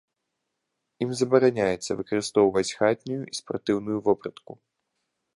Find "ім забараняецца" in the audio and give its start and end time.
1.05-1.97